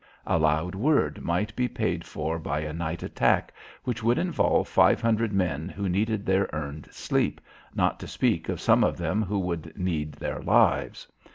[0.25, 3.53] A loud word might be paid for by a night attack
[3.83, 7.39] which would involve five hundred men who needed their earned sleep,
[7.75, 11.05] not to speak of some of them who would need their lives.